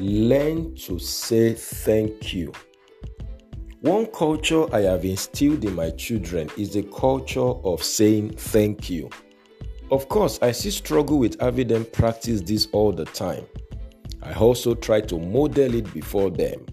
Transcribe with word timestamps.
Learn 0.00 0.74
to 0.76 0.98
say 0.98 1.52
thank 1.52 2.32
you. 2.32 2.52
One 3.82 4.06
culture 4.06 4.74
I 4.74 4.80
have 4.80 5.04
instilled 5.04 5.62
in 5.62 5.74
my 5.74 5.90
children 5.90 6.48
is 6.56 6.72
the 6.72 6.84
culture 6.84 7.40
of 7.40 7.82
saying 7.82 8.30
thank 8.30 8.88
you. 8.88 9.10
Of 9.90 10.08
course, 10.08 10.38
I 10.40 10.52
still 10.52 10.72
struggle 10.72 11.18
with 11.18 11.38
having 11.38 11.68
them 11.68 11.84
practice 11.84 12.40
this 12.40 12.68
all 12.72 12.92
the 12.92 13.04
time. 13.04 13.44
I 14.22 14.32
also 14.32 14.74
try 14.74 15.02
to 15.02 15.18
model 15.18 15.74
it 15.74 15.92
before 15.92 16.30
them. 16.30 16.64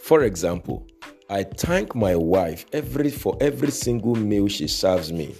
For 0.00 0.22
example, 0.22 0.86
I 1.28 1.42
thank 1.42 1.96
my 1.96 2.14
wife 2.14 2.66
every 2.72 3.10
for 3.10 3.36
every 3.40 3.72
single 3.72 4.14
meal 4.14 4.46
she 4.46 4.68
serves 4.68 5.12
me. 5.12 5.34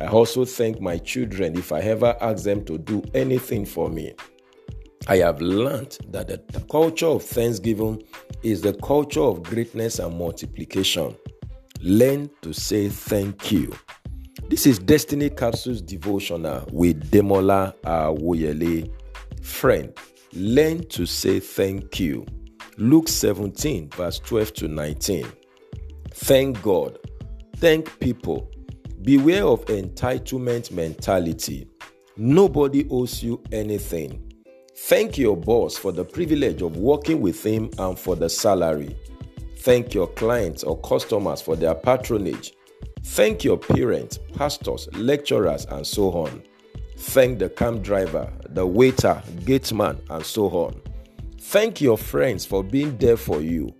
I 0.00 0.08
also 0.08 0.44
thank 0.44 0.80
my 0.80 0.98
children 0.98 1.56
if 1.56 1.70
I 1.70 1.78
ever 1.82 2.16
ask 2.20 2.42
them 2.42 2.64
to 2.64 2.76
do 2.76 3.04
anything 3.14 3.64
for 3.64 3.88
me. 3.88 4.16
I 5.08 5.18
have 5.18 5.40
learned 5.40 5.98
that 6.08 6.26
the 6.26 6.60
culture 6.68 7.06
of 7.06 7.22
thanksgiving 7.22 8.02
is 8.42 8.60
the 8.60 8.72
culture 8.74 9.20
of 9.20 9.44
greatness 9.44 10.00
and 10.00 10.18
multiplication. 10.18 11.16
Learn 11.80 12.28
to 12.42 12.52
say 12.52 12.88
thank 12.88 13.52
you. 13.52 13.72
This 14.48 14.66
is 14.66 14.80
Destiny 14.80 15.30
Capsules 15.30 15.80
Devotional 15.80 16.66
with 16.72 17.08
Demola 17.10 17.72
Awoyele. 17.82 18.90
Friend, 19.42 19.96
learn 20.32 20.82
to 20.88 21.06
say 21.06 21.38
thank 21.38 22.00
you. 22.00 22.26
Luke 22.76 23.08
17, 23.08 23.90
verse 23.90 24.18
12 24.18 24.54
to 24.54 24.68
19. 24.68 25.24
Thank 26.10 26.60
God. 26.62 26.98
Thank 27.58 27.96
people. 28.00 28.50
Beware 29.02 29.44
of 29.44 29.64
entitlement 29.66 30.72
mentality. 30.72 31.68
Nobody 32.16 32.88
owes 32.90 33.22
you 33.22 33.40
anything. 33.52 34.25
Thank 34.78 35.16
your 35.16 35.38
boss 35.38 35.78
for 35.78 35.90
the 35.90 36.04
privilege 36.04 36.60
of 36.60 36.76
working 36.76 37.22
with 37.22 37.42
him 37.44 37.70
and 37.78 37.98
for 37.98 38.14
the 38.14 38.28
salary. 38.28 38.94
Thank 39.56 39.94
your 39.94 40.06
clients 40.06 40.62
or 40.62 40.78
customers 40.82 41.40
for 41.40 41.56
their 41.56 41.74
patronage. 41.74 42.52
Thank 43.02 43.42
your 43.42 43.56
parents, 43.56 44.18
pastors, 44.34 44.86
lecturers, 44.92 45.64
and 45.64 45.84
so 45.86 46.12
on. 46.12 46.42
Thank 46.98 47.38
the 47.38 47.48
camp 47.48 47.82
driver, 47.82 48.30
the 48.50 48.66
waiter, 48.66 49.22
gateman, 49.46 49.98
and 50.10 50.24
so 50.24 50.48
on. 50.50 50.80
Thank 51.40 51.80
your 51.80 51.96
friends 51.96 52.44
for 52.44 52.62
being 52.62 52.98
there 52.98 53.16
for 53.16 53.40
you. 53.40 53.74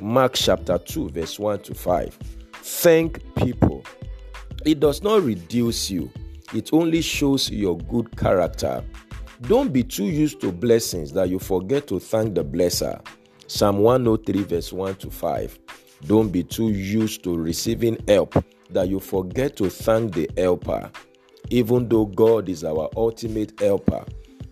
Mark 0.00 0.34
chapter 0.34 0.76
2, 0.76 1.08
verse 1.08 1.38
1 1.38 1.60
to 1.60 1.74
5. 1.74 2.18
Thank 2.52 3.34
people. 3.36 3.84
It 4.66 4.80
does 4.80 5.02
not 5.02 5.22
reduce 5.22 5.90
you, 5.90 6.10
it 6.52 6.70
only 6.74 7.00
shows 7.00 7.50
your 7.50 7.78
good 7.78 8.14
character. 8.18 8.84
Don't 9.42 9.72
be 9.72 9.82
too 9.82 10.04
used 10.04 10.40
to 10.42 10.52
blessings 10.52 11.12
that 11.14 11.28
you 11.28 11.40
forget 11.40 11.88
to 11.88 11.98
thank 11.98 12.36
the 12.36 12.44
blesser. 12.44 13.04
Psalm 13.48 13.78
103, 13.78 14.44
verse 14.44 14.72
1 14.72 14.94
to 14.96 15.10
5. 15.10 15.58
Don't 16.06 16.28
be 16.28 16.44
too 16.44 16.68
used 16.68 17.24
to 17.24 17.36
receiving 17.36 17.98
help 18.06 18.42
that 18.70 18.88
you 18.88 19.00
forget 19.00 19.56
to 19.56 19.68
thank 19.68 20.14
the 20.14 20.30
helper. 20.36 20.88
Even 21.50 21.88
though 21.88 22.06
God 22.06 22.48
is 22.48 22.62
our 22.62 22.88
ultimate 22.96 23.58
helper, 23.58 24.04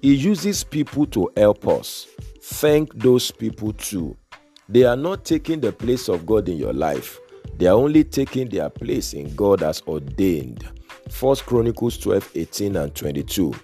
He 0.02 0.14
uses 0.14 0.64
people 0.64 1.06
to 1.06 1.30
help 1.36 1.68
us. 1.68 2.08
Thank 2.42 2.92
those 2.94 3.30
people 3.30 3.72
too. 3.74 4.16
They 4.68 4.82
are 4.82 4.96
not 4.96 5.24
taking 5.24 5.60
the 5.60 5.72
place 5.72 6.08
of 6.08 6.26
God 6.26 6.48
in 6.48 6.56
your 6.56 6.72
life. 6.72 7.20
They 7.58 7.66
are 7.66 7.76
only 7.76 8.02
taking 8.02 8.48
their 8.48 8.70
place 8.70 9.12
in 9.12 9.36
God 9.36 9.62
as 9.62 9.82
ordained. 9.86 10.68
1 11.18 11.36
Chronicles 11.36 11.96
12, 11.98 12.32
18 12.34 12.76
and 12.76 12.94
22. 12.94 13.54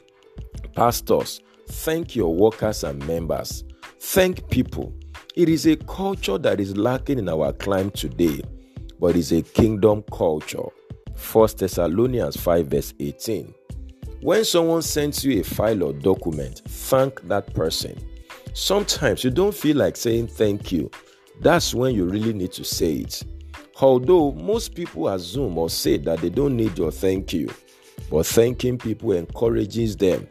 Pastors, 0.77 1.41
thank 1.69 2.15
your 2.15 2.35
workers 2.35 2.85
and 2.85 3.05
members. 3.07 3.65
Thank 3.99 4.47
people. 4.51 4.93
It 5.35 5.49
is 5.49 5.65
a 5.65 5.77
culture 5.77 6.37
that 6.37 6.61
is 6.61 6.77
lacking 6.77 7.19
in 7.19 7.31
our 7.31 7.55
clime 7.55 7.91
today, 7.91 8.43
but 9.00 9.17
it's 9.17 9.33
a 9.33 9.41
kingdom 9.41 10.05
culture. 10.12 10.69
1 11.33 11.49
Thessalonians 11.56 12.37
5, 12.37 12.67
verse 12.67 12.93
18. 13.00 13.55
When 14.21 14.45
someone 14.45 14.83
sends 14.83 15.25
you 15.25 15.41
a 15.41 15.45
file 15.45 15.83
or 15.83 15.95
document, 15.95 16.61
thank 16.67 17.27
that 17.27 17.55
person. 17.55 17.99
Sometimes 18.53 19.25
you 19.25 19.31
don't 19.31 19.55
feel 19.55 19.79
like 19.79 19.97
saying 19.97 20.27
thank 20.27 20.73
you. 20.73 20.91
That's 21.41 21.73
when 21.75 21.95
you 21.95 22.05
really 22.05 22.34
need 22.34 22.53
to 22.53 22.65
say 22.65 22.97
it. 22.97 23.23
Although 23.81 24.33
most 24.33 24.75
people 24.75 25.09
assume 25.09 25.56
or 25.56 25.71
say 25.71 25.97
that 25.97 26.19
they 26.19 26.29
don't 26.29 26.55
need 26.55 26.77
your 26.77 26.93
thank 26.93 27.33
you, 27.33 27.49
but 28.11 28.27
thanking 28.27 28.77
people 28.77 29.12
encourages 29.12 29.97
them 29.97 30.29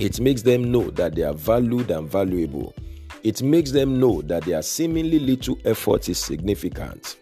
it 0.00 0.18
makes 0.18 0.42
them 0.42 0.72
know 0.72 0.90
that 0.92 1.14
they 1.14 1.22
are 1.22 1.34
valued 1.34 1.90
and 1.90 2.08
valuable. 2.08 2.74
It 3.22 3.42
makes 3.42 3.70
them 3.70 4.00
know 4.00 4.22
that 4.22 4.44
their 4.44 4.62
seemingly 4.62 5.18
little 5.18 5.58
effort 5.64 6.08
is 6.08 6.18
significant. 6.18 7.16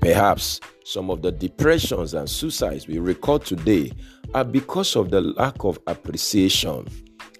Perhaps 0.00 0.60
some 0.84 1.10
of 1.10 1.22
the 1.22 1.30
depressions 1.30 2.14
and 2.14 2.28
suicides 2.28 2.88
we 2.88 2.98
record 2.98 3.44
today 3.44 3.92
are 4.34 4.44
because 4.44 4.96
of 4.96 5.10
the 5.10 5.20
lack 5.20 5.64
of 5.64 5.78
appreciation. 5.86 6.86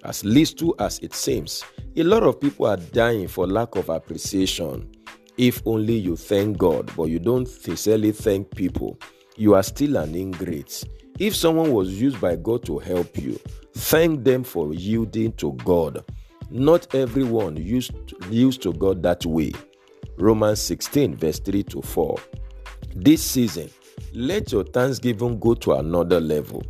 As 0.03 0.23
little 0.23 0.73
as 0.79 0.99
it 0.99 1.13
seems, 1.13 1.65
a 1.97 2.03
lot 2.03 2.23
of 2.23 2.39
people 2.39 2.67
are 2.67 2.77
dying 2.77 3.27
for 3.27 3.45
lack 3.45 3.75
of 3.75 3.89
appreciation. 3.89 4.89
If 5.37 5.61
only 5.65 5.95
you 5.95 6.15
thank 6.15 6.57
God, 6.57 6.89
but 6.95 7.05
you 7.05 7.19
don't 7.19 7.47
sincerely 7.47 8.11
thank 8.11 8.51
people, 8.55 8.97
you 9.35 9.53
are 9.53 9.63
still 9.63 9.97
an 9.97 10.15
ingrate. 10.15 10.83
If 11.19 11.35
someone 11.35 11.71
was 11.71 11.99
used 11.99 12.21
by 12.21 12.35
God 12.35 12.63
to 12.65 12.77
help 12.77 13.17
you, 13.17 13.39
thank 13.73 14.23
them 14.23 14.43
for 14.43 14.73
yielding 14.73 15.33
to 15.33 15.53
God. 15.63 16.05
Not 16.51 16.93
everyone 16.93 17.57
used 17.57 17.91
used 18.29 18.61
to 18.63 18.73
God 18.73 19.01
that 19.03 19.25
way. 19.25 19.51
Romans 20.17 20.61
16, 20.61 21.15
verse 21.15 21.39
3 21.39 21.63
to 21.63 21.81
4. 21.81 22.17
This 22.95 23.23
season, 23.23 23.69
let 24.13 24.51
your 24.51 24.63
thanksgiving 24.63 25.39
go 25.39 25.55
to 25.55 25.73
another 25.73 26.19
level. 26.19 26.63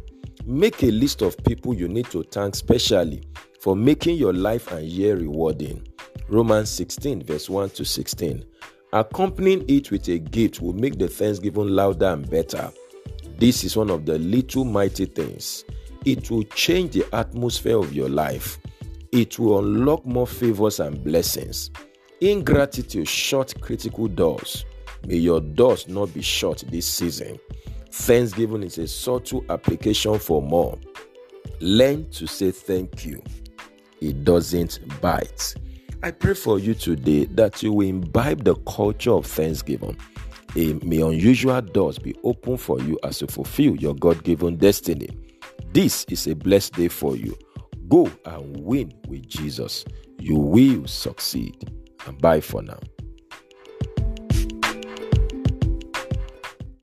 Make 0.45 0.81
a 0.83 0.91
list 0.91 1.21
of 1.21 1.37
people 1.43 1.73
you 1.73 1.89
need 1.89 2.05
to 2.11 2.23
thank 2.23 2.55
specially 2.55 3.23
for 3.59 3.75
making 3.75 4.15
your 4.15 4.33
life 4.33 4.71
and 4.71 4.85
year 4.85 5.17
rewarding. 5.17 5.85
Romans 6.29 6.69
16, 6.69 7.23
verse 7.23 7.49
1 7.49 7.71
to 7.71 7.83
16. 7.83 8.45
Accompanying 8.93 9.65
it 9.67 9.91
with 9.91 10.07
a 10.07 10.19
gift 10.19 10.61
will 10.61 10.73
make 10.73 10.97
the 10.97 11.07
thanksgiving 11.09 11.67
louder 11.67 12.07
and 12.07 12.29
better. 12.29 12.71
This 13.37 13.63
is 13.63 13.77
one 13.77 13.91
of 13.91 14.07
the 14.07 14.17
little 14.17 14.65
mighty 14.65 15.05
things. 15.05 15.63
It 16.05 16.31
will 16.31 16.43
change 16.43 16.93
the 16.93 17.05
atmosphere 17.13 17.77
of 17.77 17.93
your 17.93 18.09
life. 18.09 18.57
It 19.11 19.37
will 19.37 19.59
unlock 19.59 20.07
more 20.07 20.25
favors 20.25 20.79
and 20.79 21.03
blessings. 21.03 21.69
Ingratitude 22.19 23.07
shut 23.07 23.53
critical 23.61 24.07
doors. 24.07 24.65
May 25.05 25.17
your 25.17 25.39
doors 25.39 25.87
not 25.87 26.13
be 26.15 26.23
shut 26.23 26.63
this 26.69 26.87
season. 26.87 27.39
Thanksgiving 27.91 28.63
is 28.63 28.79
a 28.79 28.87
subtle 28.87 29.45
application 29.49 30.17
for 30.17 30.41
more. 30.41 30.79
Learn 31.59 32.09
to 32.11 32.25
say 32.25 32.49
thank 32.49 33.05
you. 33.05 33.21
It 34.01 34.23
doesn't 34.23 34.79
bite. 34.99 35.53
I 36.01 36.09
pray 36.09 36.33
for 36.33 36.57
you 36.57 36.73
today 36.73 37.25
that 37.25 37.61
you 37.61 37.71
will 37.73 37.87
imbibe 37.87 38.43
the 38.43 38.55
culture 38.55 39.11
of 39.11 39.27
thanksgiving 39.27 39.95
may 40.57 41.01
unusual 41.01 41.61
doors 41.61 41.99
be 41.99 42.15
open 42.23 42.57
for 42.57 42.79
you 42.81 42.97
as 43.03 43.21
you 43.21 43.27
fulfill 43.27 43.75
your 43.75 43.95
God 43.95 44.23
given 44.23 44.57
destiny. 44.57 45.09
This 45.71 46.05
is 46.09 46.27
a 46.27 46.35
blessed 46.35 46.73
day 46.73 46.87
for 46.87 47.15
you. 47.15 47.37
Go 47.87 48.11
and 48.25 48.57
win 48.63 48.91
with 49.07 49.27
Jesus. 49.27 49.85
You 50.19 50.35
will 50.35 50.87
succeed. 50.87 51.71
And 52.05 52.19
bye 52.21 52.41
for 52.41 52.61
now. 52.61 52.79